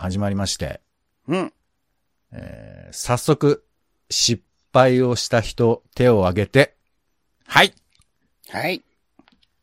[0.00, 0.80] 始まりまして、
[1.28, 1.52] うん。
[2.32, 3.64] えー早速、
[4.08, 6.74] 失敗をした人、手を挙げて、
[7.46, 7.74] はい
[8.48, 8.82] はい。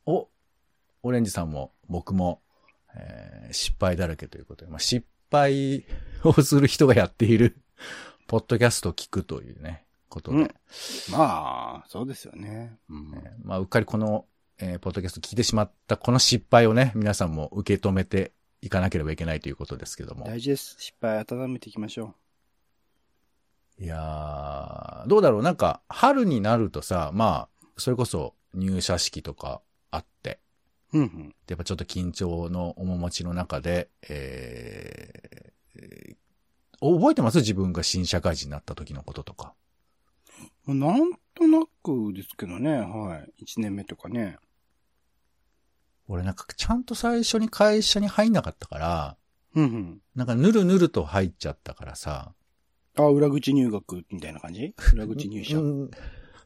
[0.06, 0.30] お、
[1.02, 2.42] オレンジさんも僕も、
[2.96, 5.86] えー失敗だらけということで、まあ、失敗
[6.24, 7.58] をする人がやっている、
[8.28, 10.44] ポッドキャストを聞くというね、ことで、うん
[11.12, 12.78] まあ、そうですよね。
[12.90, 13.12] うん。
[13.16, 14.26] えーまあ、うっかりこの、
[14.60, 18.34] えーポッドキャスト聞いてしまったこの失敗をね、皆さんも受け止めて
[18.68, 20.26] いかなければいけないということですけども。
[20.26, 20.76] 大事です。
[20.80, 22.16] 失敗温めていきましょ
[23.80, 29.62] いやー、どうだろうなんか、春になるとさ、まあ、それこそ入社式とか
[29.92, 30.40] あって、
[30.94, 31.00] う。
[31.00, 31.36] うんうん。
[31.48, 36.18] やっぱちょっと緊張の面持ちの中で、えーえー
[36.80, 37.40] 覚えてます？
[37.40, 39.56] 自分が新社会人になった時のこととか。
[40.68, 43.34] なんとなくですけどね、はい。
[43.40, 44.38] 一年目とかね。
[46.08, 49.18] 俺なんかちゃんと最初に会社に入んなかったから、
[49.56, 50.02] うんうん。
[50.16, 52.34] なんかぬるぬると入っちゃったからさ。
[52.98, 54.74] あ、裏口入学みたいな感じ？
[54.94, 55.58] 裏口入社。
[55.58, 55.92] うん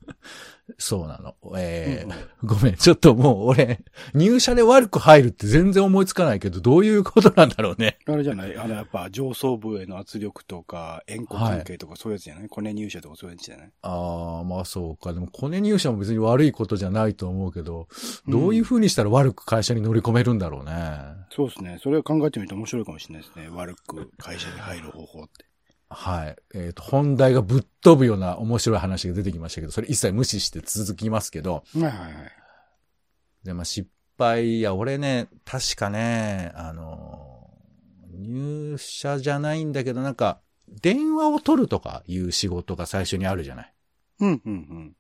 [0.78, 1.36] そうなの。
[1.58, 2.10] えー
[2.44, 3.82] うんごめん、ちょっともう俺、
[4.16, 8.00] 入社で悪く入るって全然思いつかないけど、どういうことなんだろうね。
[8.08, 8.58] あれじゃない？
[8.58, 13.72] あの、やっぱ上層部への圧力とか、縁故関係とかそういうやつじゃない、コネ入社とかそういうやつじゃない？
[13.82, 15.14] ああ、まあそうか。
[15.14, 17.88] でも、コネ入社も別に悪いことじゃないと思うけど、
[18.28, 20.74] どういう風にしたら悪く会社に乗り込めるんだろうね。
[21.30, 21.78] そうですね。
[21.84, 23.50] それを考えてみると面白いかもしれないですね。
[23.50, 25.46] 悪く会社に入る方法って。
[25.94, 26.38] はい。
[26.54, 32.14] えっ、と、本題がぶっ飛ぶような面白い話が出てきましたけど、それ一切無視して続きますけど、はいはいはい。
[33.44, 37.50] で、まあ失敗、いや、俺ね、確かね、あの、
[38.14, 40.40] 入社じゃないんだけど、なんか、
[40.82, 43.74] 電話を取るとかいう仕事が最初にあるじゃない。
[44.22, 44.96] うんうん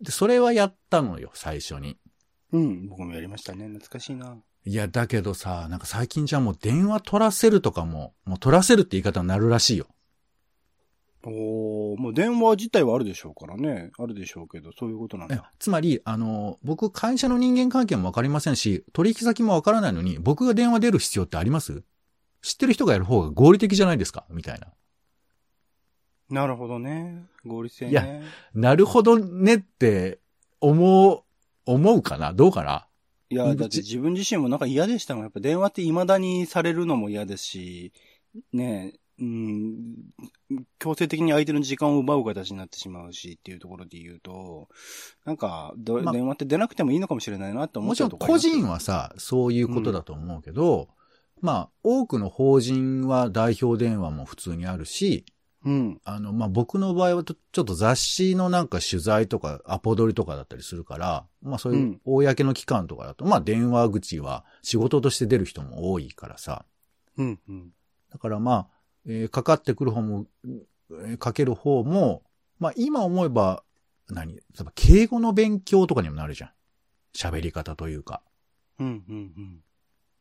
[0.00, 1.96] で、それはやったのよ、最初に。
[2.52, 2.60] うん。
[2.60, 2.88] うん。
[2.88, 3.66] 僕もやりましたね。
[3.66, 4.36] 懐かしいな。
[4.64, 9.86] いや、だけどさ、なんか最近じゃもう電話取らせるとかも、もう取らせるって言い方になるらしいよ。
[11.28, 13.90] おーもう電話自体はあるでしょうからね。
[13.98, 15.50] あるでしょうけど、そういうことなんえだ。
[15.58, 21.82] つまり、あの、僕、会社の人間関係もわかりませんし、取引先もわからないのに、僕が電話出る必要ってあります？
[22.42, 24.24] 知ってる人がやる方が合理的じゃないですか？
[24.30, 24.68] みたいな。
[26.30, 27.24] なるほどね。
[27.44, 27.90] 合理性ね。
[27.90, 28.04] いや
[28.54, 30.20] なるほどねって、
[30.60, 31.22] 思う、
[31.66, 32.32] 思うかな？
[32.32, 32.86] どうかな？
[33.30, 35.24] いや、だって自分自身もなんか嫌でしたもん。
[35.24, 37.92] やっぱ電話って未だにされるのも嫌ですし、
[38.52, 39.96] ねえ、うん、
[40.78, 44.68] 強制的に相手の時間を奪う形になってしまうしっていうところで言うと、
[45.24, 50.88] なんかど、まあ電話って出なくてもいいのかもしれないなって思っもちゃうところ個人はさ、そういうことだと思うけど、
[51.40, 55.24] まあ、多くの法人は代表電話も普通にあるし、
[55.64, 56.00] うん。
[56.04, 66.64] あの、まあ、僕の場合はとちょっと雑誌のなんか取材とかアポ取りとかだったりするから、まあそういううん公の機関とかだと、まあ電話口は仕事として出る人も多いからさ。
[67.18, 67.40] うん。
[67.48, 67.70] うん。
[68.12, 68.75] だからまあ、
[69.06, 70.26] えーかかってくる方も、
[70.90, 72.22] えーかける方も、
[72.58, 73.62] まあ今思えば、
[74.08, 76.50] 何例えば敬語の勉強とかにもなるじゃん。
[77.14, 78.22] 喋り方というか。
[78.78, 79.04] うん。
[79.08, 79.60] うん。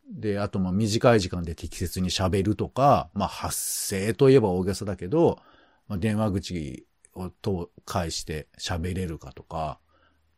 [0.10, 5.40] で、あとまあ短い時間で適切に喋るとか、まあ発声といえば大げさだけど、
[5.88, 9.80] まあ、電話口をと返して喋れるかとか、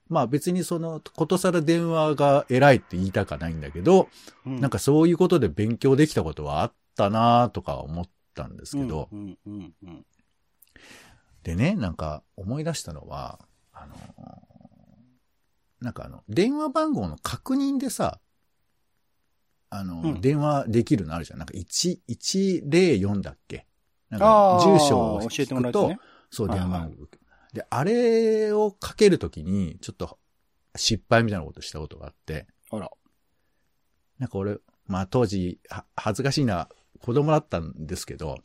[0.09, 4.09] まあ別にその、ことさら電話が偉いって言いたかないんだけど、
[4.45, 4.59] うん。
[4.59, 8.07] なんかそういうことで勉強できたことはあったなとか思っ
[8.37, 9.37] たんですけど、うん。
[9.45, 9.73] うん。
[9.83, 10.05] うん。
[11.43, 13.39] でね、なんか思い出したのは、
[13.73, 13.95] あの、
[15.81, 18.19] なんかあの、電話番号の確認でさ、
[19.69, 21.39] あの、うん電話できるのあるじゃん。
[21.39, 23.65] なんか1、104だっけ？
[24.09, 25.99] なんか住所を教えても聞くと、らえてね。
[26.31, 27.07] そう、電話番号。
[27.53, 30.19] で、あれをかけるときに、ちょっと
[30.75, 32.89] 失敗みたいなことしたことがあって、あら。
[34.19, 36.69] なんか俺、まあ当時、は恥ずかしいな、
[37.01, 38.39] 子供だったんですけど、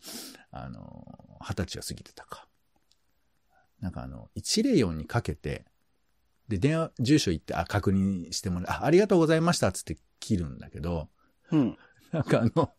[0.51, 1.07] あの、
[1.41, 2.47] 二十歳は過ぎてたか。
[3.81, 5.65] なんかあの、104にかけて、
[6.49, 11.09] で、電話、住所行って、あ、確認してもらう、あ、ありがとうございました、つって切るんだけど、
[11.51, 11.79] うん。
[12.13, 12.73] なんかあの、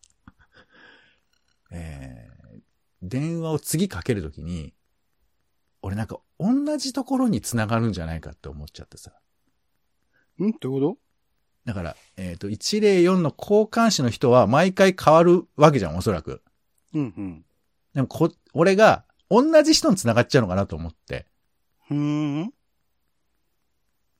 [1.70, 2.60] えー、
[3.02, 4.74] 電話を次かけるときに、
[5.82, 9.12] 俺なんか同じところに繋がるんじゃないかって思っちゃってさ。
[10.42, 10.52] ん？
[10.60, 10.98] どういうこ
[11.64, 16.42] だから、えっ、と、104の交換手の人は毎回変わるわけじゃん、おそらく。
[16.92, 17.44] とうん
[17.94, 21.26] でもこ、俺が同じ人に繋がっちゃうのかなと思って。
[21.90, 21.96] うん。
[21.96, 22.54] ふーん。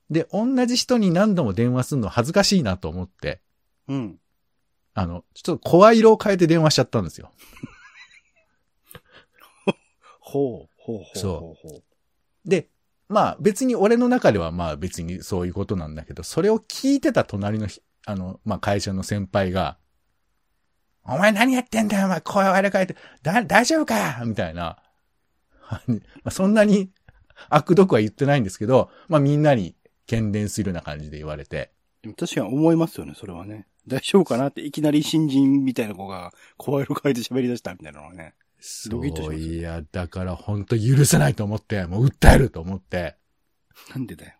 [0.09, 3.41] で、同じ人に何度も電話するの恥ずかしいなと思って、
[3.87, 4.19] うん。
[4.93, 7.31] あの、ちょっと声色を変えて電話しちゃったんですよ。
[10.19, 11.17] ほう、ほう、ほう。
[11.17, 11.83] そう。
[12.49, 12.69] で、
[13.07, 17.67] まあ別に俺の中ではまあ別にそういうことなんだけど、それを聞いてた隣の、
[18.05, 19.77] あの、まあ会社の先輩が、
[21.07, 24.23] お前何やってんだよ、お前声を荒かいて、だ、大丈夫か？
[24.25, 24.77] みたいな。
[26.31, 26.91] そんなに
[27.49, 29.75] 悪毒は言ってないんですけど、まあみんなに
[30.07, 31.71] 懸念するような感じで言われて。
[32.17, 33.67] 確かに思いますよね、それはね。
[33.87, 34.49] 大丈夫かな？
[34.49, 38.33] って、いきなり新人みたいな子が声色変えて喋り出したみたいなのはね。
[38.89, 43.17] ドキッとしいや、だから本当許せないと思って、もう訴えると思って、
[43.93, 44.33] なんでだよ。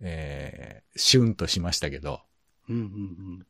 [0.00, 2.20] えー、シュンとしましたけど、
[2.68, 3.46] うんうん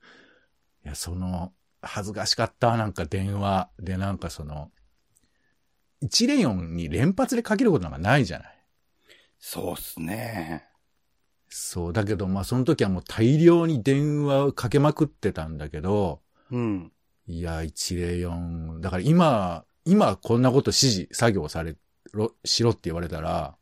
[0.84, 4.70] いや、その、恥ずかしかった、なんか電話でなんかその、
[6.00, 8.66] 一連音に連発でかけることなんかないじゃない。
[9.38, 10.64] そうっすね。
[11.48, 16.20] そう、だけど、まあその時はもう大量に電話をかけまくってたんだけど、
[16.50, 16.92] うん。
[17.26, 21.76] いや、104、だから今、今こんなこと指示、作業され
[22.12, 23.56] ろ、しろって言われたら、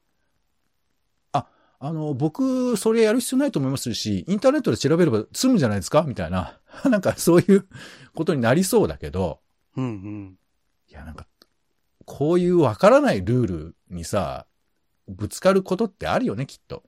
[1.33, 1.47] あ、
[1.81, 6.03] あの、僕、それやる必要ないと思いますし、インターネットで調べれば済むんじゃないですか？
[6.03, 6.61] みたいな。
[6.89, 7.67] なんかそういう
[8.15, 9.41] ことになりそうだけど、
[9.77, 10.39] うんうん。
[10.89, 11.27] いや、なんか、
[12.05, 14.47] こういうわからないルールにさ、
[15.09, 16.85] ぶつかることってあるよね、きっと。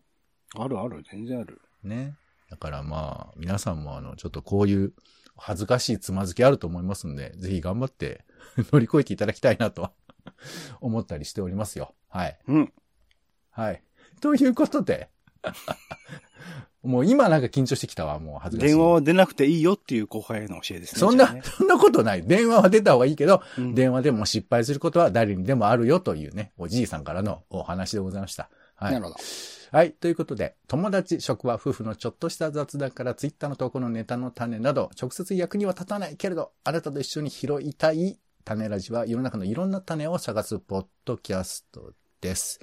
[0.56, 1.60] あるある、全然ある。
[1.82, 2.16] ね。
[2.50, 4.92] だからまあ、皆さんもあの、ちょっとこういう
[5.36, 8.24] 恥ずかしいつまずきあると思いますんで、ぜひ頑張って
[8.72, 9.92] 乗り越えていただきたいなとは
[10.80, 11.94] 思ったりしておりますよ。
[12.08, 12.38] はい。
[12.48, 12.72] うん。
[13.50, 13.82] はい。
[14.20, 15.10] ということで、
[16.82, 18.72] もう今なんか緊張してきたわ、もう恥ずかしい。
[18.72, 21.00] 電話は出なくていいよっていう後輩への教えですね。
[21.00, 22.26] そんなね、そんなことない。
[22.26, 28.50] 電話は出た方がいいけど、うん電話でも失敗することは誰にでもあるよというね、おじいさんからのお話でございました。
[28.74, 28.98] はいな。
[28.98, 29.16] るほど。
[29.72, 29.92] はい。
[29.92, 42.60] ということで、友達、職場、夫婦のちょっとした雑談からツイッターの投稿のネタの種など、直接役には立たないけれど、あなたと一緒に拾いたい種ラジは世の中のいろんな種を探すポッドキャストです。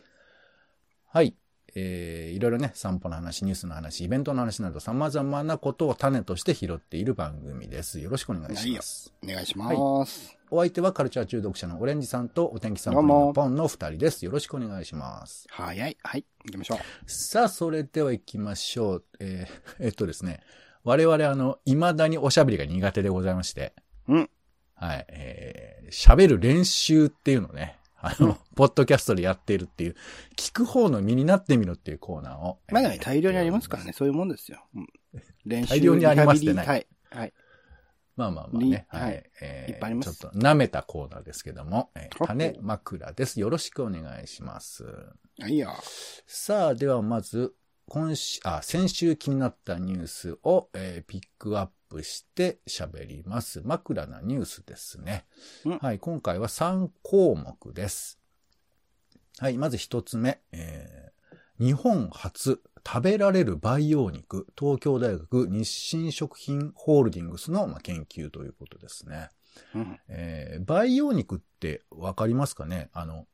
[1.07, 1.35] はい。
[1.73, 7.99] えー、いろいろね、散歩の話、ニュースの話、イベントの話など様々なことを種として拾っている番組です。
[7.99, 9.13] よろしくお願いします。
[9.23, 10.37] お願いします。
[10.49, 14.25] お相手はカルチャー中毒者のオレンジさんとお天気散歩どうものポンの二人です。
[14.25, 15.47] よろしくお願いします。
[15.49, 15.97] 早い。
[16.03, 16.25] はい。
[16.45, 16.79] 行きましょう。
[17.09, 19.03] さあ、それでは行きましょう。
[19.19, 20.41] えーえっとですね。
[20.83, 23.73] 我々、あの、未だにおしゃべりが苦手でございまして。
[24.07, 24.29] うん。
[24.81, 25.05] はい。
[25.09, 29.95] えー、喋る練習っていうのをね、あの、ポッドキャストでやっているっていう、
[30.35, 32.57] 聞く方の身になってみろっていうコーナーを。
[32.71, 33.93] まあね、えー大量にありますからね。。
[33.93, 34.65] そういうもんですよ。
[34.75, 34.87] うん、
[35.45, 36.87] 練習大量にありますってないはい。
[37.11, 37.33] はい。
[38.15, 38.87] まあまあまあね。
[38.91, 43.39] りはいえーいっぱいありますちょっと舐めたコーナーですけども、えー種枕です。
[43.39, 44.83] よろしくお願いします。
[45.47, 45.71] いいよ。
[46.25, 47.53] さあ、ではまず、
[47.87, 53.61] 今週、あ、先週気になったニュースを、えーピックアップして喋ります。
[53.63, 55.25] 枕なニュースですね。
[55.65, 58.17] うんはい、今回は3項目です。
[59.39, 61.11] はい、まず1つ目、えー
[61.59, 69.29] 日本初食べられる培養肉、東京大学日清食品ホールディングスのまあ研究ということですね。
[69.75, 69.99] うん。
[70.07, 72.89] えー培養肉ってわかりますかね？
[72.93, 73.27] あの、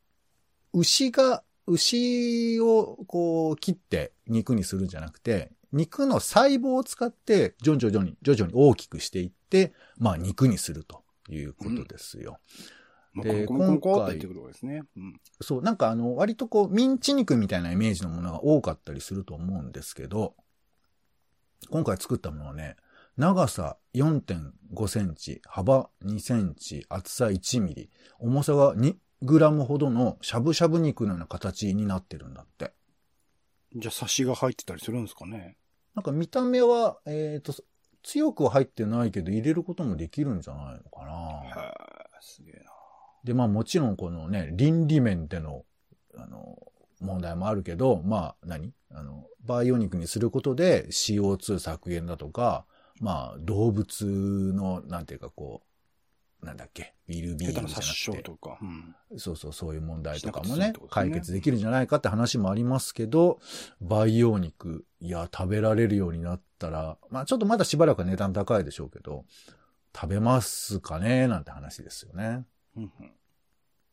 [0.73, 12.39] 牛が、牛をこう切って肉にするんじゃなくて、肉の細胞を使って徐々に、徐々に大きくしていって、まあ肉にするということですよ。
[13.13, 14.19] もうでコンコンコンコン今回。
[15.41, 20.35] そう、なんかあの、割とこう、ミンチ肉みたいなイメージのものが多かったりすると思うんですけど、
[21.69, 22.75] 今回作ったものはね、
[23.17, 27.89] 長さ4.5センチ、幅2センチ、厚さ1ミリ、
[28.19, 32.73] 重さが2グラムほどのしゃぶしゃぶ肉のような形になってるんだって。
[33.75, 35.57] じゃあ、サシが入ってたりするんですかね？
[35.95, 37.53] なんか見た目は、えっ、と、
[38.03, 41.61] 強くは入ってないけど入れることもできるんじゃないのかな。
[41.61, 41.73] へえ、
[42.21, 42.71] すげえな。
[43.23, 45.65] で、まあもちろんこのね、倫理面での、
[46.15, 46.57] あの、
[46.99, 48.73] 問題もあるけど、まあ何？
[48.91, 52.65] あの、培養肉にすることで CO2 削減だとか、
[53.01, 54.05] まあ動物
[54.53, 55.67] の、なんていうかこう、
[56.47, 58.57] なんだっけ、ビルビー下ルじゃなくて、とか。
[58.61, 58.95] うん。
[59.19, 63.39] そうそうそういう問題とかもねね解決できるんじゃないかって話もありますけど、
[63.81, 69.25] 培養肉、いや、食べられるようになったら、まあちょっとまだしばらくは値段高いでしょうけど、
[69.95, 71.27] 食べますかね？
[71.27, 72.45] なんて話ですよね。
[72.75, 73.11] うんうん。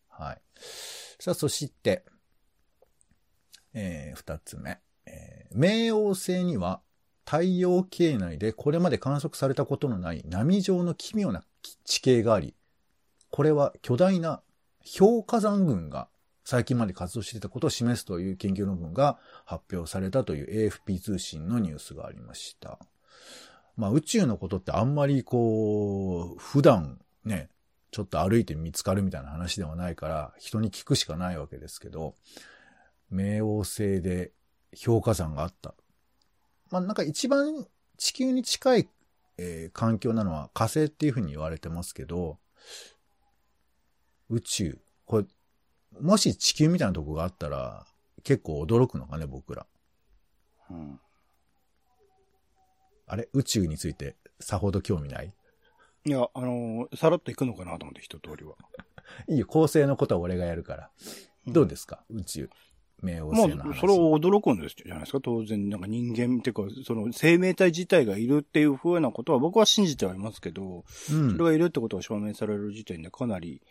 [0.09, 0.43] はい。
[1.19, 2.05] さあ、そして、
[3.73, 4.79] えー、二つ目。
[5.07, 6.81] えー冥王星には
[7.25, 11.43] 太陽系内でこれまで観測されたことのない波状の奇妙な
[11.85, 12.55] 地形があり、
[13.31, 14.43] これは巨大な
[14.99, 16.09] 氷火山群が
[16.45, 22.79] 最近まで活動していたことを示すという研究論文が発表されたという AFP 通信のニュースがありました。
[23.77, 27.49] まあ宇宙のことってあんまりこう、普段ね、
[27.91, 32.15] ちょっと歩いて見つかるみたいな話ではないから、人に聞くしかないわけですけど、
[33.13, 34.33] 冥王星で
[34.85, 35.75] 氷火山があった。
[36.75, 38.89] まあなんか一番地球に近い
[39.39, 42.39] えー環境なのは火星っていうふうに言われてますけど、
[44.29, 45.27] 宇宙、これ、
[46.01, 47.87] もし地球みたいなとこがあったら、
[48.25, 49.67] 結構驚くのかね、僕ら。
[50.71, 51.01] うん。
[53.07, 53.29] あれ？
[53.33, 55.33] 宇宙についてさほど興味ない？
[56.07, 58.57] いや、あのーさらっといくのかなと思って、一通りは。
[59.29, 60.91] いいよ、構成のことは俺がやるから。
[61.47, 62.05] どうですか？
[62.11, 62.51] 宇宙。
[63.03, 63.77] 冥王ま星の話。
[63.77, 65.21] あ、それを驚くんですじゃないですか。
[65.21, 73.63] 当然、なんか人間っていうか、その生命体自体がいるっていう風なことは僕は信じてはいますけど、うんそれがいるってことが証明される時点でかなり、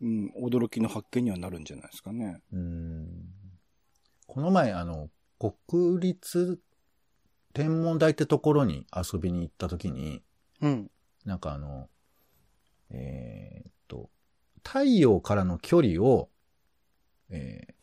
[0.00, 2.40] うん、驚きの発見にはなるんじゃないですかね。
[2.52, 3.08] うん
[4.26, 5.10] この前、あの、
[5.68, 6.60] 国立
[7.52, 10.22] 天文台ってところに遊びに行った時に、
[10.60, 10.90] うん。
[11.24, 11.88] なんかあの、
[12.90, 14.08] えーっと、
[14.64, 16.28] 太陽からの距離を、
[17.30, 17.79] えー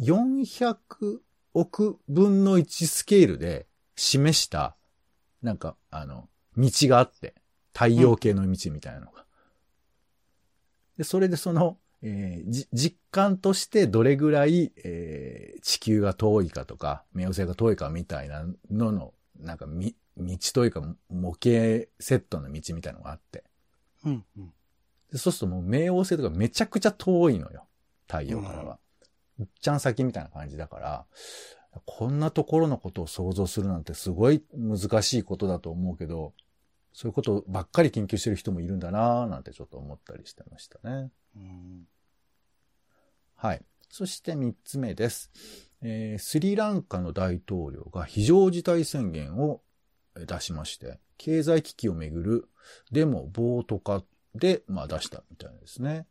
[0.00, 1.20] 400
[1.54, 3.66] 億分の1スケールで
[3.96, 4.76] 示した、
[5.42, 7.34] なんか、あの、道があって、
[7.72, 9.24] 太陽系の道みたいなのが。
[10.96, 23.44] で、それでその、えーじ実感としてどれぐらい、えー地球が遠いかとか、冥王星が遠いかみたいなのの、なんかみ、道というか模型セットの道みたいなのがあって。
[24.04, 24.24] うん。
[24.38, 24.52] うん。
[25.12, 27.66] でそうするともう冥王星とかめちゃくちゃ遠いのよ。
[28.06, 28.78] 太陽からは。
[29.40, 31.06] いっちゃん先みたいな感じだから、
[31.86, 36.34] こんなところのことを想像するなんてすごい難しいことだと思うけど、
[36.92, 41.10] そういうことばっかり研究してる人もいるんだなぁなんてちょっと思ったりしてましたね。
[41.36, 41.86] うん。
[43.36, 43.62] はい。
[43.88, 45.30] そして三つ目です。
[45.82, 49.62] えースリランカの大統領が非常事態宣言を
[50.16, 52.48] えー出しまして、経済危機をめぐる
[52.90, 54.02] デモ暴徒化
[54.34, 56.06] で、まあ、出したみたいですね。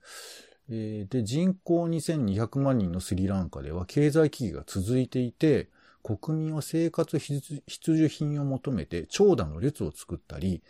[0.69, 5.69] えーで、人口2200万人のスリランカでは経済危機が続いていて、
[6.03, 10.61] 国民は生活必必需品を求めて長蛇の列を作ったり、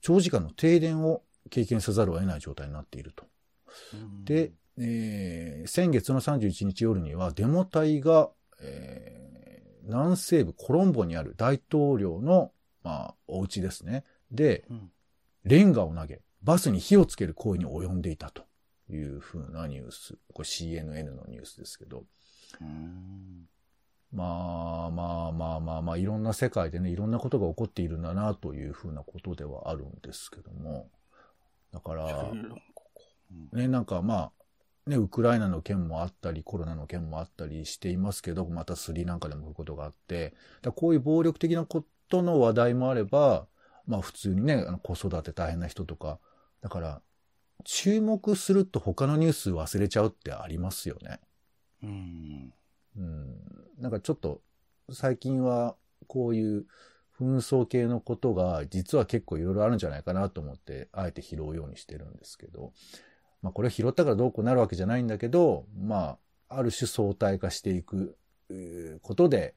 [0.00, 3.24] 長時間の停電を経験せざるを得ない状態になっていると。
[4.24, 8.30] で、えー先月の31日夜にはデモ隊が、
[8.60, 9.30] えー
[9.84, 12.52] 南西部コロンボにある大統領の、
[12.84, 14.04] まあ、お家ですね。
[14.30, 14.90] で、うん。
[15.44, 18.44] レンガを投げ、バスに火をつける行為に及んでいたと
[18.90, 20.18] いうふうなニュース。
[20.32, 22.04] これ CNN のニュースですけど。
[22.60, 23.48] うん。
[24.12, 30.90] まあまあまあまあまあ、いろんな世界でね、いろんなことが起こっているんだなというふうなことではあるんですけども。
[31.72, 32.32] だから、
[33.52, 34.32] ね、なんかま
[34.86, 43.46] あ、ね、ウクライナの件もあったり、コロナの件もあったりしていますけど、またスリランカでもこういうことがあって、だこういう暴力的なことの話題もあれば、
[43.86, 46.18] まあ普通にね、あの子育て大変な人とか、
[46.60, 47.02] だから、
[47.64, 51.20] 注目すると他のニュース忘れちゃうってありますよね。
[51.82, 52.52] うん。
[52.96, 53.36] うん。
[53.78, 54.42] なんかちょっと、
[54.92, 55.76] 最近は
[56.08, 56.66] こういう
[57.18, 62.72] 紛争系のことが実は結構いろいろあるんじゃないかなと思って、あえて拾うようにしてるんですけど、
[63.42, 68.16] まあこれを拾ったからどうこうなるわけじゃないんだけど、まあ、ある種相対化していく
[68.50, 69.54] えーことで、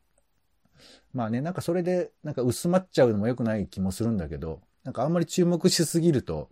[1.14, 6.50] まあね、なんかそれでなんか薄まっちゃうのも良くない気もするんだけど、なんかあんまり注目しすぎると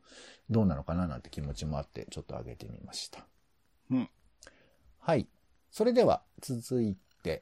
[0.50, 3.26] どうなのかななんて気持ちもあって、ちょっと上げてみました。
[3.90, 4.10] うん。
[5.00, 5.28] はい。
[5.72, 7.42] それでは続いて、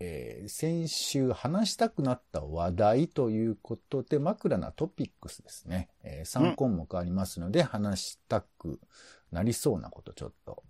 [0.00, 5.88] えー先週話したくなった話題ということで、枕なトピックスですね。
[6.02, 8.80] え3項目ありますので、話したく
[9.30, 10.62] なりそうなことちょっと、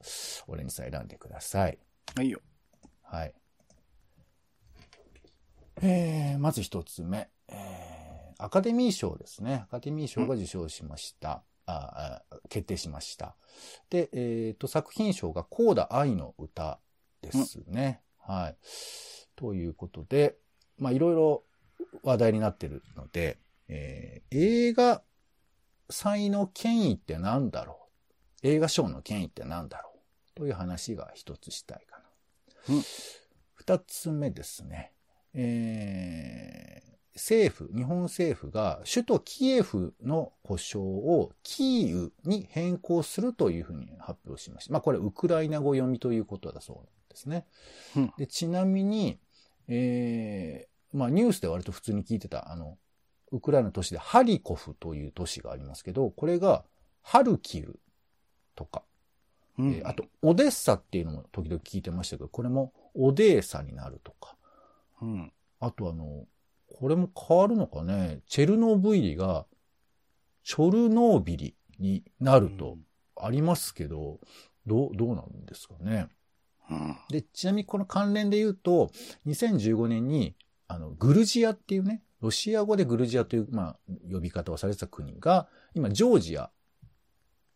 [0.47, 1.79] 俺にさん選んでください。
[2.15, 2.41] はいよ。
[3.03, 3.35] はい。
[5.81, 7.29] えー、まず一つ目。
[7.49, 8.02] えー、
[8.43, 9.65] アカデミー賞ですね。
[9.69, 11.43] アカデミー賞が受賞しました。
[11.67, 13.37] ああ決定しました。
[13.89, 16.81] で、えっ、と、作品賞がコーダ愛の歌
[17.21, 18.03] ですね。
[18.19, 18.57] はい。
[19.37, 20.37] ということで、
[20.79, 21.45] まあ、いろいろ
[22.03, 25.03] 話題になってるので、えー映画
[25.89, 27.89] 祭の権威って何だろ
[28.43, 28.47] う？
[28.49, 29.99] 映画賞の権威って何だろう？
[30.35, 31.99] という話が一つしたいか
[32.69, 32.75] な。
[32.75, 32.83] うん
[33.55, 34.93] 二つ目ですね。
[35.35, 44.73] えー政府、日本政府が首都キエフの呼称をキーウに変更するというふうに発表しました。
[44.73, 47.47] まあこれウクライナ語読みということだそうなんですね。
[47.97, 49.19] うんでちなみに、
[49.69, 52.77] えーまあニュースで割と普通に聞いてた、あの、
[53.31, 56.65] ウクライナの都市でハリコフという都市がありますけど、これが
[57.01, 57.79] ハルキウ
[58.55, 58.83] とか、
[59.59, 64.37] うんえーあと、オデッサっていうのも時々聞いてましたけど、これもオデーサになるとか。
[65.01, 65.33] うん。
[65.61, 66.27] あとあの、
[66.83, 69.47] これも変わるのかね、チェルノブイリが
[70.43, 72.77] チョルノービリになると
[73.15, 74.19] ありますけど、
[74.67, 76.09] どう、どうなんですかね？
[76.69, 76.97] うん。
[77.09, 78.91] で、ちなみにこの関連で言うと、
[79.29, 80.35] 2015年に、
[80.67, 83.77] あの、グルジアっていうね、ロシア語でグルジアという、まあ、
[84.13, 86.51] 呼び方をされてた国が、今、ジョージア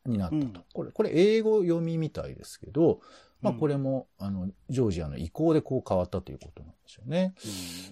[0.04, 0.44] になったと。
[0.44, 3.00] うんこれ、これ英語読みみたいですけど、
[3.40, 7.34] まあ、うんこれも、あの、ジョージアの意向でこう変わったということなんでしょうね。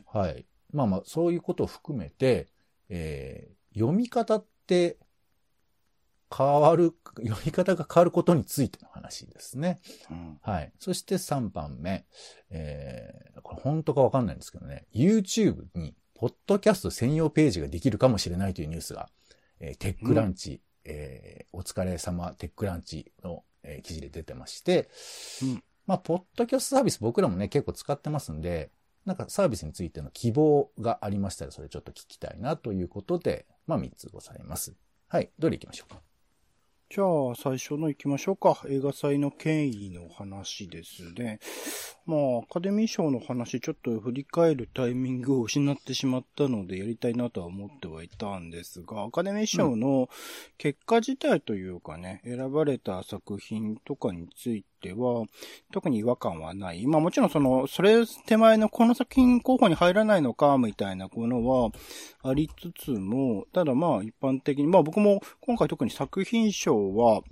[0.07, 0.47] はい。
[0.75, 2.49] まあまあ、そういうことを含めて、
[2.89, 4.99] えー読み方って
[6.37, 9.81] 変わる、読み方が変わることについての話ですね。
[10.11, 10.73] うんはい。
[10.79, 12.05] そして3番目。
[12.51, 14.87] えーこれ本当かわかんないんですけどね。
[14.95, 19.09] YouTube に、ポッドキャスト専用ページができるかもしれないというニュースが、
[19.59, 24.89] えーテックランチ、えーお疲れ様テックランチの、えー記事で出てまして、
[25.43, 28.71] うんまあ、ポッドキャストサービス僕らもね、結構使ってますんで、
[29.05, 34.75] なんかサービスについての希望がありましたら、それちょっと聞きたいなということで、まあ、3つございます。
[35.09, 35.31] はい。
[35.39, 36.01] どれ行きましょうか？
[36.91, 38.63] じゃあ、最初の行きましょうか。
[38.69, 41.41] 映画祭の権威の話ですね。
[42.07, 50.09] まあ、アカデミー賞の話、ちょっと振り返るタイミングを失ってしまったので、やりたいなとは思ってはいたんですが、アカデミー賞の
[50.59, 55.25] 結果自体というかね、選ばれた作品とかについては、
[55.73, 56.87] 特に違和感はない。
[56.87, 61.71] まあもちろんその、それ手前のこの作品候補に入らないのか、みたいなものは
[62.23, 67.23] ありつつも、ただまあ一般的に、まあ僕も今回特に作品賞は、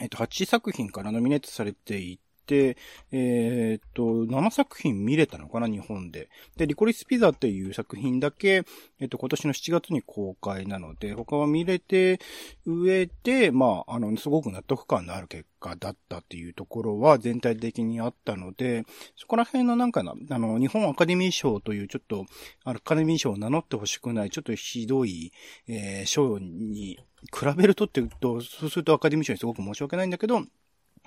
[0.00, 2.76] えっと、8作品からノミネートされていて、
[3.12, 6.28] えーっと、7作品見れたのかな、日本で。
[6.56, 8.62] で、リコリスピザっていう作品だけ、
[9.00, 12.20] えっと、今年の7月に公開なので、他は見れて、
[12.64, 18.84] 上で、まあ、あの、すごく納得感のある結果だったっていうところは全体的にあったので、
[19.16, 22.26] そこら辺のなんかな、あの、日本アカデミー賞というちょっと、
[22.64, 25.32] アカデミー賞を名乗ってほしくない、ちょっとひどい、
[25.68, 26.98] えー賞に
[27.32, 30.42] 比べるとっていうと、そうするとアカデミー賞にすごく申し訳ないんだけど、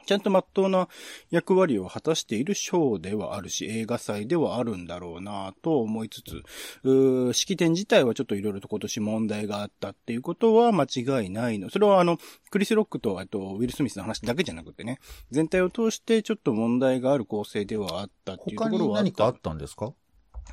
[0.06, 0.88] ちゃんと真っ当な
[1.30, 6.44] 役割を果たしている賞ではあるし、映画祭ではあるんだろうなと思いつつ、
[6.84, 11.70] うー式典自体はちょっといろいろと今年問題があったっていうことは間違いないの。
[11.70, 12.18] それはあの、
[12.50, 15.00] クリス・ロックと、あと、ウィル・スミスの話だけじゃなくてね、
[15.32, 19.94] 全体を通してちょっと問題がある構成ではあったっていうと他にころはあった何かあったんですか？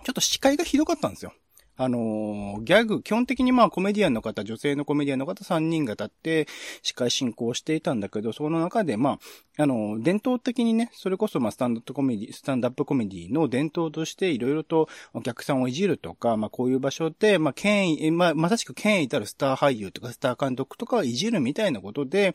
[0.05, 1.33] ちょっと視界がひどかったんですよ。
[1.77, 6.49] あのーギャグ、基本的にまあコメディアンの方、女性のコメディアンの方3人が立って
[6.83, 9.19] 司会進行していたんだけど、その中でま
[9.59, 22.35] あ、あのー伝統的にね、それこそまあスタンダップコメディ、スタンダップコメディの伝統としていろいろとお客さんをいじるとか、まあこういう場所で、まあ権威、まあまさしく権威たるスター俳優とかスター監督とかをいじるみたいなことで、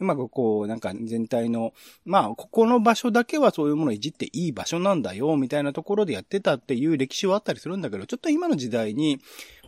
[0.00, 1.72] うまくこう、なんか全体の、
[2.04, 9.20] まあ、ここの場所だけはそういうものをいじっていい場所なんだよ、みたいなところでやってたっていう歴史はあったりするんだけど、ちょっと今の時代に、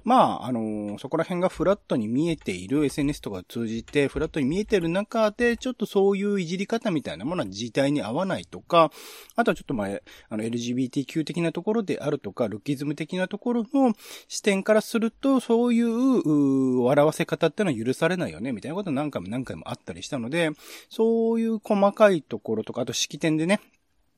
[0.05, 8.91] まあ、あのそこら辺がフラットに見えている SNS とかを通じて、フラットに見えてる中で、ちょっとそういういじり方みたいなものは時代に合わないとか、
[9.37, 13.95] あとはちょっと前、あの LGBTQ 的なところであるとか、ルッキズム的なところの
[14.29, 20.51] 視点からすると、そういう、う笑わせ方ってのは許されないよね、みたいなこと何回も何回もあったりしたので、
[20.89, 23.61] そういう細かいところとか、あと式典でね、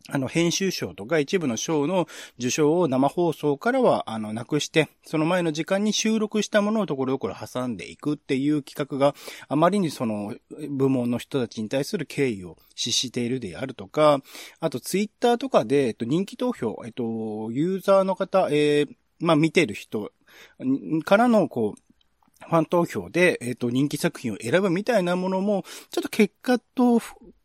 [0.08, 9.14] あの、編集賞とか一部の賞の受賞を生放送からは、あの、なくして、その前の時間に収録したものをところどころ挟んでいくっていう企画が
[9.48, 10.34] あまりにその
[10.70, 14.20] 部門の人たちに対する敬意を失しているであるとか、
[14.60, 18.88] あとツイッターとかで、えっと、人気投票、えっと、ユーザーの方、えー、
[19.20, 20.12] まあ、見てる人
[21.04, 21.92] からの、こう、
[22.44, 27.00] ファン投票で、えっ、と、人気作品を選ぶみたいなものも、ちょっと結果と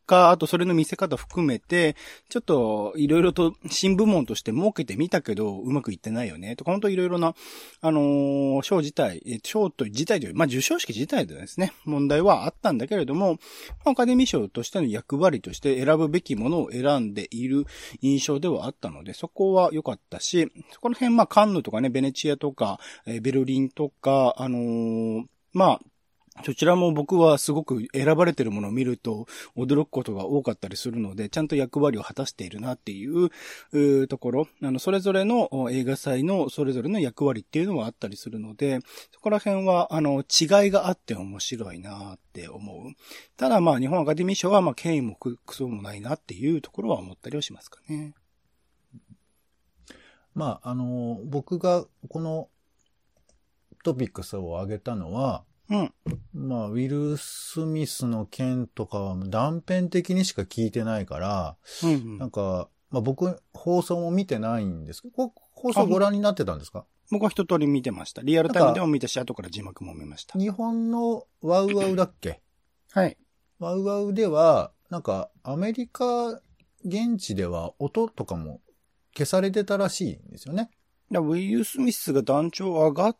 [0.08, 1.94] か、あとそれの見せ方含めて、
[2.30, 6.56] ちょっといろいろと新部門として設けてみたけど、うまくいってないよね。
[6.56, 7.34] とか、本当いろいろな、
[7.82, 13.38] あのー賞自体、え賞と自体という、まあ、受賞式自体でですね、問題はあったんだけれども、
[13.84, 17.66] アカデミー賞としての役割として選ぶべきものを選んでいる
[18.00, 25.80] 印象ではあったので、そこは良かったし、そこら辺、まあ、カンヌとかね、ベネチアとか、えベルリンとか、あのーまあ、
[26.44, 38.80] そちらも僕はすごく選ばれてるものを見ると驚くことが多かったりするので、ちゃんと役割を果たしているなっていうところ、あの、それぞれの映画祭のそれぞれの役割っていうのはあったりするので、
[39.12, 42.92] そこら辺は、あの、違いがあって面白いなって思う。
[43.36, 48.14] ただまあ、日本アカデミー賞はまあ、権威もククソもないなっていうところは思ったりはしますかね。
[50.34, 52.48] まあ、あの、僕がこの
[53.82, 55.92] トピックスを挙げたのは、うん。
[56.32, 66.86] まあ、ウィル・スミスの件とかは断片的にしか聞いてないから、うん、うんなんか、まあ僕、放送も見てないんですけど、こ放送ご覧になってたんですか？
[67.10, 68.22] 僕は一通り見てました。
[68.22, 70.38] リアルタイムでも見たし、後から字幕も見ました。
[70.38, 72.40] 日本のワウワウだっけ？
[72.92, 73.16] はい。
[73.58, 76.40] ワウワウでは、なんか、アメリカ
[76.84, 78.60] 現地では音とかも
[79.14, 80.70] 消されてたらしいんですよね。
[81.10, 83.16] だウィル・スミスが団長上がっ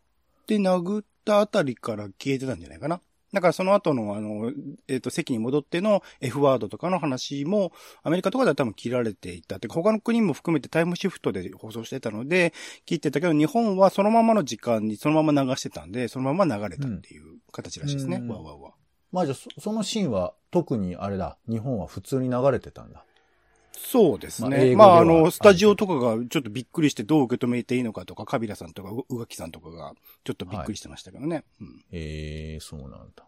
[0.46, 3.00] て殴ったあたりから消えてたんじゃないかな。
[3.30, 4.50] だからその後の、あの、
[4.88, 12.54] えっ、と、席に戻っての F ワードとかの話も、アメリカとかでは多分切られていたって、他の国も含めてタイムシフトで放送してたので、
[12.86, 18.16] 切ってたけど、日本はそのままの時間にそのまま流してたんで、そのまま流れたっていう形らしいですね。
[18.16, 18.72] うんわわわ。
[19.12, 23.04] まあじゃあそ、そのシーンは特にあれだ、日本は普通に流れてたんだ。
[23.72, 24.76] そうですまあ英ね。
[24.76, 31.44] まあ、語ではあの、スタジオとかがちょっとびっくりしてどう受け止めていいのかとか、カビラさんとか、う宇垣さんとかがちょっとびっくりしてましたけどね。
[31.60, 31.84] うん。
[31.92, 33.24] ええそうなんだ。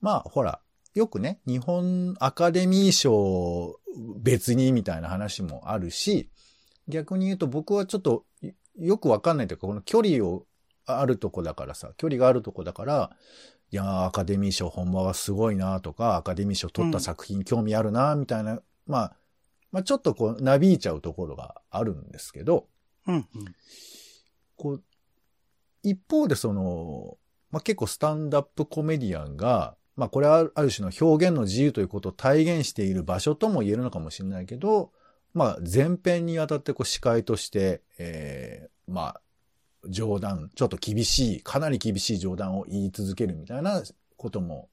[0.00, 0.60] まあ、ほら、
[0.94, 3.78] よくね、日本アカデミー賞
[4.18, 6.30] 別にみたいな話もあるし、
[6.88, 10.46] 逆に言うと僕はちょっとよよくわかんないというか、この距離を
[10.86, 13.10] あるとこだからさ、距離があるとこだから、
[13.72, 19.16] いやー、アカデミー賞本場はすごいなとか、アカデミー賞取った作品興味あるなみたいな、まあ、
[19.72, 22.68] まあちょっとこう、なびいちゃうところがあるんですけど、
[23.06, 23.26] うん、うん。
[24.56, 24.82] こう、
[25.82, 27.16] 一方でその、
[27.50, 34.90] まあ、結構スタンダップコメディアンが、まあ、これはある種の表現の自由ということを体現している場所とも言えるのかもしれないけど、
[35.32, 39.20] まあ、前編にわたってこう司会として、えー、まあ、
[39.88, 43.82] 冗談、ちょっと厳しい、かなり厳しい冗談を言い続けるみたいな
[44.16, 44.68] ことも、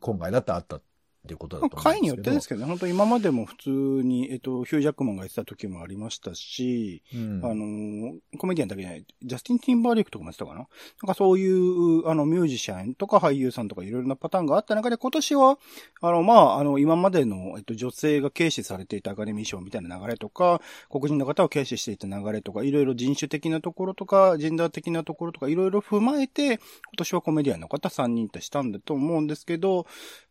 [0.00, 0.80] 今回だってあった
[1.22, 1.92] っていうことだと思うんですけど。
[1.92, 10.58] 回によってですけどね、本当今までも普通に、えっと、ヒュージャックマンが言ってた時もありましたし、うん、あの、コメディアンだけじゃない、ジャスティン・ティンバーレイクとかもやってたかな？
[10.58, 10.66] なん
[11.06, 15.58] かそういう、あの、ミュージシャンとか俳優さんとかいろいろなパターンがあった中で、今年は、
[16.00, 26.58] あの、まあ、あの、今までの、えっと、女性が軽視されていたアカデミー賞みたいな流れとか、黒人の方を軽視していた流れとか、いろいろ人種的なところとか、ジェンダー的なところとか、いろいろ踏まえて、今
[26.96, 29.86] 年はコメディアンの方3人としたんだと思うんですけど、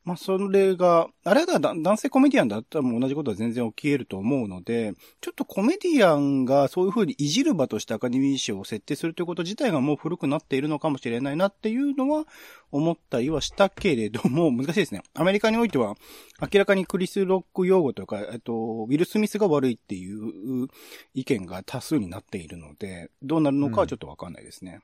[0.06, 12.26] まあ、それが、あれは男性コメディアンだったらもう同じことは全然起き得ると思うので、ちょっとコメディアンがそういうふうにいじる場としてアカデミー賞を設定するということ自体がもう古くなっているのかもしれないなっていうのは
[12.72, 15.04] 思ったりはしたけれども、 難しいですね。
[15.14, 15.96] アメリカにおいては
[16.42, 20.68] 明らかにクリス・ロック用語というか、えっと、ウィル・スミスが悪いっていう
[21.14, 24.80] 意見が多数になっているので、どうなるのかはちょっとわかんないですね。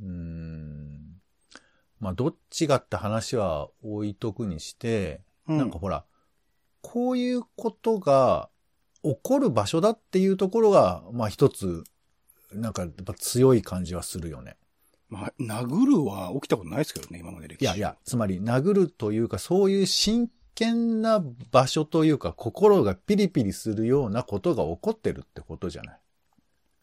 [0.00, 0.84] うーん。
[2.04, 6.04] まあ、どっちがって話は置いとくにして、うんなんかほら、
[6.80, 8.48] こういうことが
[9.02, 11.84] 起こる場所だっていうところが、まあ一つ、
[12.52, 14.56] なんかやっぱ強い感じはするよね。
[15.08, 26.00] まあ、殴るは起きたことないですけどね、今まで歴史いやいや、つまり殴るというか、そういう真剣な場所というか、心がピリピリするようなことが起こってるってことじゃない。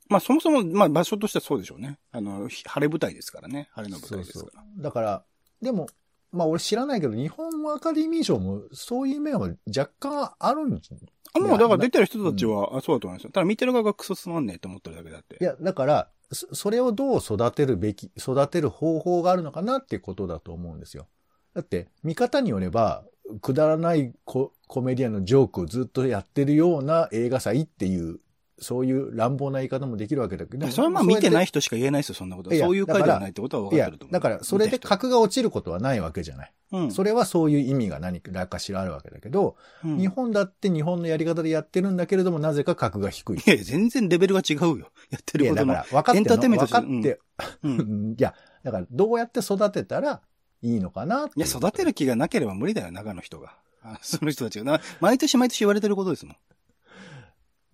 [0.07, 1.97] まあそもそも、まあ場所としてはそうでしょうね。
[2.11, 3.69] あの、ひ晴れ舞台ですからね。
[3.73, 4.63] 晴れの舞台ですから。
[4.77, 5.23] だから、
[5.61, 5.87] でも、
[6.31, 10.89] まあ俺知らないけど、日本アカデミー賞もそういう面は若干あるんじ
[11.33, 13.31] あ、もうだから出てる人たちは、あそうだと思いますよ。
[13.31, 15.37] ただ見てる側がクソつまんねえと思ってるだけだって。
[15.39, 21.07] いや、だから、そそれをどう育てるべき、育てる方法があるのかなってことだと思うんですよ。
[21.53, 23.03] だって、見方によれば、
[23.41, 28.19] くだらないココメディアンのジョークをずっとやってるような映画祭っていう、
[28.61, 30.67] そういう乱暴な言い方もできるわけだけど。
[30.67, 36.53] それはまあ見てない人人しか言えないですよ、そんなことそういう回ではないってことは分いやかってると思う。、だから、それで格が落ちることはないわけじゃない。
[36.71, 36.91] うん。
[36.91, 43.37] それはそういう意味が何かしらあるわけだけど、うん日本だって日本のやり方でやってるんだけれども、なぜか格が低い。
[43.37, 44.91] いやいや、全然レベルが違うよ。
[45.09, 45.73] やっていや、ることの。
[45.73, 47.19] だから、分かってエンターテインメント分かって、
[47.63, 50.21] うんうんいや、だから、どうやって育てたら
[50.61, 53.57] いいのかなっていや、育てる気がなければ無理だよ、中の人が。
[53.83, 54.81] あその人たちがな。
[54.99, 56.35] 毎年毎年言われてることですもん。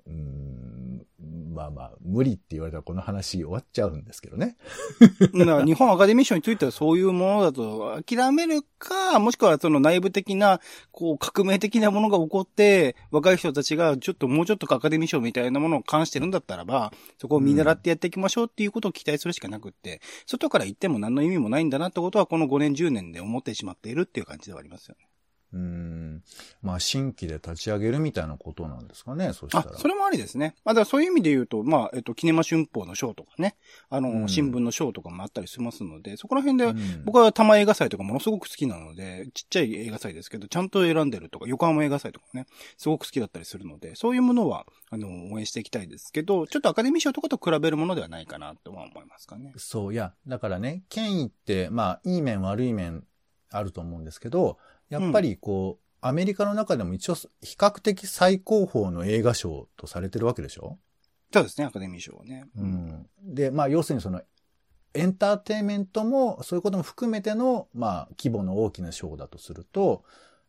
[0.08, 0.57] うーん、
[1.58, 4.58] まあまあ、無理って言われたらこの話終わっちゃうんですけどね。
[5.34, 25.07] だから日本アカデミー賞についてはそういうものだと諦めるか、もしくはその内部的な、こう、革命的なものが起こって、若い人たちがちょっともうちょっとアカデミー賞みたいなものを関してるんだったらば、そこを見習ってやっていきましょうっていうことを期待するしかなくって、外から言っても何の意味もないんだなってことは、この5年10年で思ってしまっているっていう感じではありますよね。
[25.54, 26.24] うーん、
[26.62, 30.56] まあ、新規で立ち上げるみたいなことなんですかね、そしたあら。、それもありですね。
[30.66, 33.56] まあ、だからそういう意味で言うと、まあ、えっと、キネマ春報の賞とかね、
[33.90, 42.46] あの、うん新聞の賞とかもあったりしますので、そこら辺で、うん僕は玉映画祭とかものすごく好きなので、ちっちゃい映画祭ですけど、ちゃんと選んでるとか、横浜映画祭とかね、
[42.78, 49.54] すごく好きだったりするので、そういうものは、あの、応援していきたいですけど、ちょっとアカデミー賞とかと比べるものではないかなとは思いますかね。
[49.58, 53.06] そう、いや、だからね、権威って、まあ、いい面悪い面
[53.52, 54.58] あると思うんですけど、
[54.90, 60.78] やっぱりこう、アメリカの中でも一応、比較的最高峰の映画賞とされてるわけでしょ？
[61.34, 62.46] そうですね、アカデミー賞はね。
[62.56, 63.10] うん。
[63.22, 64.22] で、まあ、要するにその、
[64.94, 70.04] エンターテインメントも、そういうことも含めての、まあ、規模の大きな賞だとすると、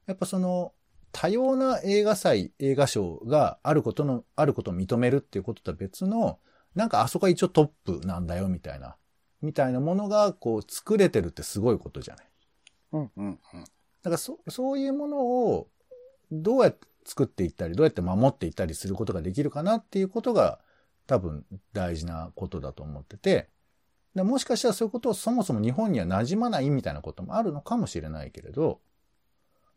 [0.06, 0.72] やっぱその、
[1.10, 6.38] 多様な映画祭、映画賞があることの、あることを認めるっていうこととは別の、
[6.74, 8.96] なんかあそこが一応トップなんだよみたいな、
[9.40, 12.26] みたいなものがこう作れてるってすごいことじゃない？
[12.92, 13.38] うんうんうん。
[14.08, 15.68] だからそ、そういうものを
[16.30, 20.60] どうやって作っていったり、どうやって守っていったりすることができるかなっていうことが
[21.06, 23.48] 多分大事なことだと思ってて、
[24.14, 28.80] でもしかしたらそういうことをそもそも日本には馴染まないみたいなこともあるのかもしれないけれど、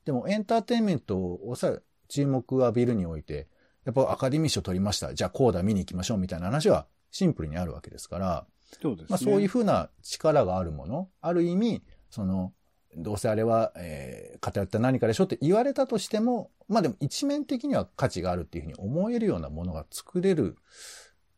[0.03, 3.47] でもエンターテインメントをさ、注目を浴びるにおいて、
[3.85, 5.13] やっぱアカデミー賞取りました。
[5.13, 8.45] じゃあこうだ見に行きましょうみたいな話はシンプルにあるわけですから、
[8.81, 9.07] そうですね。
[9.09, 12.51] まあそういうふうな力があるもの、ある意味、その、
[12.95, 20.57] どうせあれは、えー、偏った何かでしょって言われたとしても、まあでも一面的には価値があるっていうふうに思えるようなものが作れる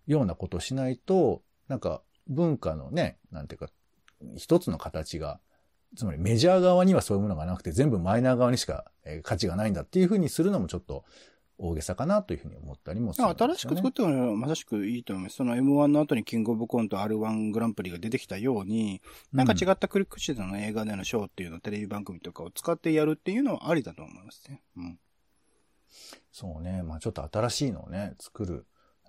[0.07, 3.67] ようなことをしないと、なんか文化のね、なんていうか、
[4.35, 5.39] 一つの形が、
[5.95, 11.03] つまりメジャー側にはそういうものがなくて全部マイナー側にしか、価値がないんだっていうふうにするのもちょっと
[11.57, 13.35] 大げさかなというふうに思ったりもするね。
[13.37, 15.37] 新しく作ってもまさしくいいと思います。
[15.37, 24.63] その M1 の後にキングオブコント R1 グランプリが出てきたように、なんか違ったクリックシートの映画でのショーっていうのをテレビ番組とかを使ってやるっていうのはありだと思いますね。
[24.77, 24.99] うん。
[26.31, 26.81] そうね。
[26.83, 28.65] まあちょっと新しいのをね、作る。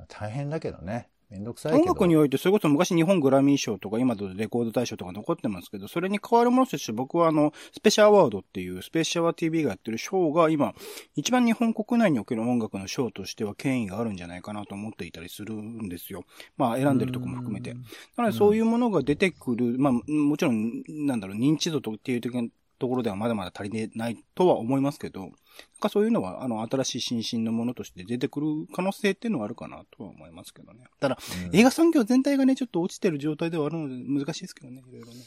[0.08, 1.08] 大変だけどね。
[1.30, 1.72] めんどくさい。
[1.72, 10.74] 音楽において、それこそ昔日本グラミー賞とか今だとレコード大賞とか残ってますけど、それに変わるものとして僕はあの、スペシャルアワードっていうスペシャル TV がやってる賞が今、
[11.16, 16.24] 一番日本国内における音楽の賞としては権威があるんじゃないかなと思っていたりするんですよ。
[16.56, 17.74] まあ選んでるとこも含めて。
[18.16, 25.30] なのでそういうものが出てくる、まあもちろん、なんだろう、認知度とっていうところではまだまだ足りないとは思いますけど、
[25.74, 30.84] なんかそういうのは、あの、新しい新進のものとして出てくる可能性っていうのはあるかなとは思いますけどね。
[31.00, 35.24] ただ、うん映画産業全体がね、ちょっと落ちてる状態ではあるので難しいですけどね、いろいろね。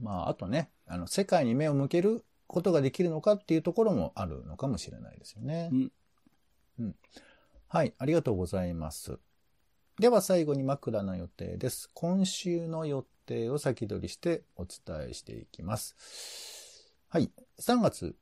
[0.00, 5.70] まああとね、あの、世界に目を向けることができるのかっていうところもあるのかもしれないですよね。
[5.72, 5.92] うん。
[6.80, 6.96] うん。
[7.68, 9.18] はい、ありがとうございます。
[10.00, 11.90] では最後に枕の予定です。
[11.94, 15.94] 今週の予定を先取りしてお伝えしていきます。
[17.08, 17.30] はい。
[17.60, 18.16] 3月、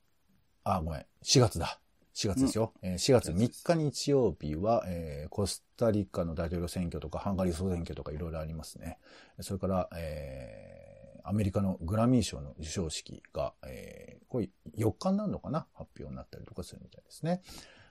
[0.76, 1.81] あ、ごめん、4月だ。
[2.14, 2.72] 4月ですよ。
[2.83, 8.98] えー4月3日日曜日は、えーコスタリカの大統領選挙とか、ハンガリー総選挙とかいろいろありますね。
[9.40, 15.66] それから、えーアメリカのグラミー賞の授賞式が、えーこれ4日になるのかな？
[15.74, 17.40] 発表になったりとかするみたいですね。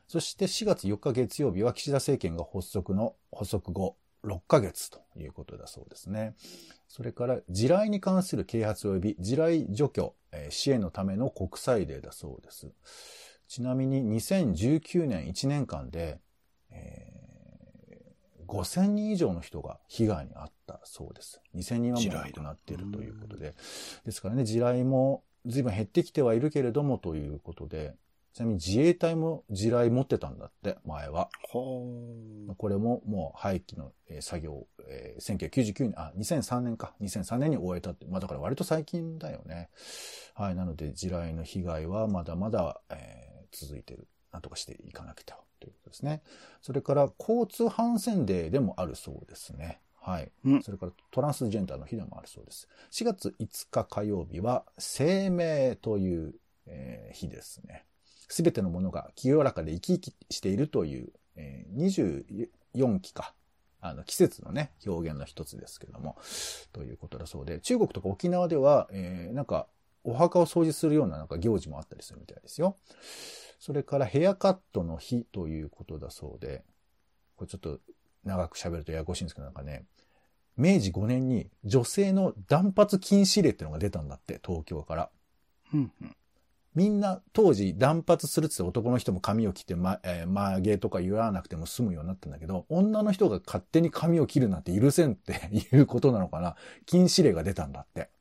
[0.07, 6.35] そして4月4日月曜日は岸田政権が発足の発足後6ヶ月ということだそうですね。
[6.87, 12.67] それから地雷に関する啓発及び地雷除去、えー支援のための国際デーだそうです。
[13.47, 16.19] ちなみに2019年1年間で、
[16.71, 17.17] えー
[18.47, 21.41] 5000人以上の人が被害に遭ったそうです。
[21.53, 23.53] 2000人はもう亡くなっているということで。
[24.05, 27.93] ですからね、地雷も随分減ってきてはいるけれどもということで、
[28.37, 31.29] ちなみに自衛隊も地雷持ってたんだって、前は。
[31.49, 31.87] ほ
[32.55, 36.93] これももう廃棄のえー作業、えー1999年、あ、2003年か。
[37.01, 38.05] 2003年に終えたって。
[38.05, 39.69] まあだから割と最近だよね。
[40.35, 40.55] はい。
[40.55, 44.07] なので地雷の被害はまだまだ、えー続いてる。
[44.31, 46.21] なんとかしていかなきゃということですね。
[46.61, 49.81] それから交通反戦デーでもあるそうですね。
[49.99, 50.31] はい。
[50.45, 52.67] うんそれからトランスジェンダーの日でもあるそうです。
[52.91, 56.35] 4月5日火曜日は生命という、
[56.67, 57.85] えー日ですね。
[58.27, 63.33] すべてのものが清らかで生き生きしているという、えー24期か。
[63.79, 66.17] あの、季節のね、表現の一つですけども、
[66.73, 69.67] ということだそうで、中国とか沖縄では、えーなんか、
[70.03, 72.77] お墓を掃除するようななんか行事もあったりするみたいですよ。
[73.59, 76.63] それからヘアカットの日ということだそうで、
[77.35, 77.79] これちょっと
[78.23, 79.85] 長く喋るとややこしいんですけど、なんかね、
[80.55, 85.09] 明治5年に女性の断髪禁止令っていうのが出たんだって、東京から。
[86.77, 96.55] みんな当時断髪するってって男の人も髪を切って、ま、えー曲げとか言わなくても済むようになったんだけど、女の人が勝手に髪を切るなんて許せんっていうことなのかな。
[96.85, 98.11] 禁止令が出たんだって。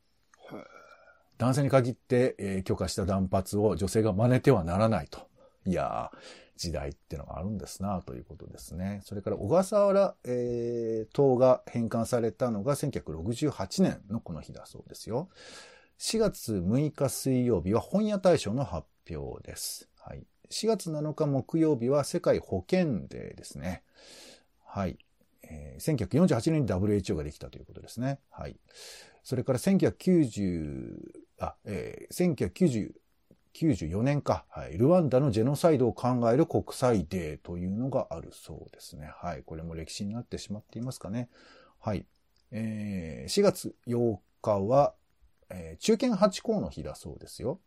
[1.37, 5.29] 男性に限って、えー許可した断髪を女性が真似てはならないと。
[5.66, 6.19] いやー、
[6.57, 9.03] 時代ってのがあるんですな、ということですね。
[9.05, 15.29] それから小笠原、えー島が返還されたのが1968年のこの日だそうですよ。
[15.99, 19.89] 4月6日水曜日は本屋大賞の発表です。
[19.99, 20.25] はい。
[20.51, 23.83] 4月7日木曜日は世界保健デーですね。
[24.65, 24.99] はい。
[25.43, 28.19] えー1948年に WHO ができたということですね。
[28.31, 28.57] はい。
[29.25, 30.97] それから1990、
[31.41, 32.93] あ、えー、
[33.55, 34.77] 1994年か、はい。
[34.77, 39.11] ルワンダのジェノサイドを考える国際デーというのがあるそうですね。
[39.17, 39.43] はい。
[39.45, 41.31] これも歴史になってしまっていますかね。
[41.81, 42.05] はい。
[42.53, 44.95] えー4月8日は、
[45.51, 47.61] えー中堅八校の日だそうですよ。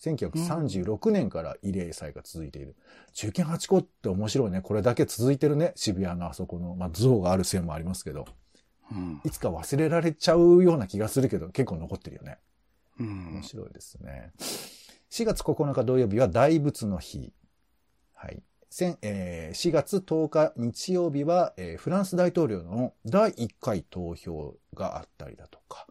[0.00, 2.76] 1936年から慰霊祭が続いている。
[3.12, 4.60] 中堅八甲って面白いね。
[4.60, 5.72] これだけ続いてるね。
[5.74, 8.26] 渋谷のあそこの、まあ、像がある線もありますけど。
[8.92, 9.20] うん。
[9.24, 12.38] いつか忘れられちゃうような気がするけど、結構残ってるよね。
[13.00, 13.42] うん面。
[13.42, 14.32] 白いですね。
[15.10, 17.32] 4月9日土曜日は大仏の日。
[18.14, 18.42] はい。
[18.68, 25.86] 先えー4月10日日曜日は、えーフランス大統領の第1回投票があったりだとか、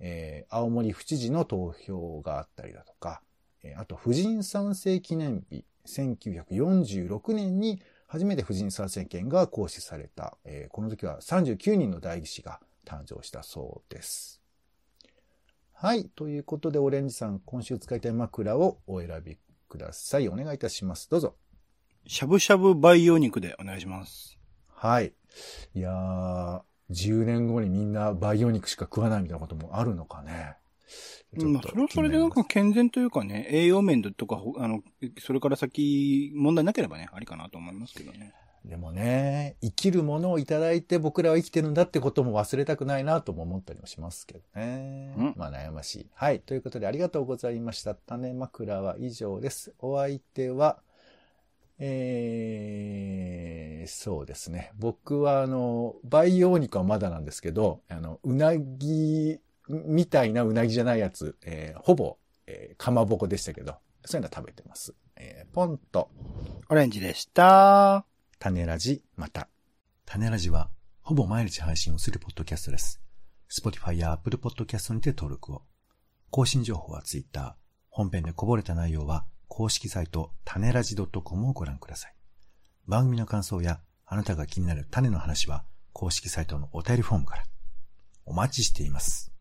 [0.00, 3.22] えー青森府知事の投票があったりだとか、
[3.62, 14.40] えーあと婦人参政記念日、1946年に初めて婦人参政権が行使された、えーこの時は39人の代議士が誕生したそうです。
[15.72, 16.10] はい。
[16.14, 20.28] ということで、オレンジさん、今週使いたい枕をお選びください。
[20.28, 21.08] お願いいたします。
[21.08, 21.36] どうぞ。
[22.06, 24.38] しゃぶしゃぶ培養肉でお願いします。
[24.68, 25.14] はい。
[25.74, 30.56] いやー、10年後にみんな培養肉しか食わないみたいなこともあるのかね。
[31.32, 34.82] まあ、それはそれでなんか健全というかね、栄養面とか、ほあの、
[35.20, 38.34] それから先、問題なければね、ありかなと思いますけどね。
[38.64, 45.14] でもね、生きるものをいただいて僕らは生きてるんだってことも忘れたくないなとも思ったりもしますけどね。
[45.16, 46.06] うんまあ悩ましい。
[46.14, 46.40] はい。
[46.40, 47.94] ということでありがとうございました。
[47.94, 49.72] 種枕は以上です。
[49.78, 50.78] お相手は、
[51.82, 54.72] えー、そうですね。
[54.78, 59.38] 僕はあの、培養肉はまだなんですけど、あの、うなぎ
[59.68, 64.94] みたいなうなぎじゃないやつ、えーほぼ、えーかまぼこでしたけど、そういうのは食べてます。
[65.16, 66.10] えーポンと、
[66.68, 68.04] オレンジでした。
[68.38, 69.48] 種ラジ、また。
[70.04, 73.00] 種ラジは、ほぼ毎日配信をするポッドキャストです。
[73.50, 75.62] Spotify や Apple Podcast にて登録を。
[76.30, 77.56] 更新情報は Twitter。
[77.88, 82.14] 本編でこぼれた内容は、公式サイト、種ラジ .com をご覧ください。
[82.86, 87.42] 番組の感想や、あなたが気になる種の話は、公式サイトのお便りフォームから。
[88.24, 89.32] お待ちしています。